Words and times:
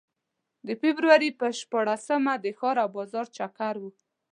د 0.67 0.69
فبروري 0.81 1.29
په 1.39 1.47
شپاړسمه 1.59 2.33
د 2.43 2.45
ښار 2.57 2.75
او 2.83 2.89
بازار 2.97 3.25
چکر 3.37 3.75
و. 3.81 3.85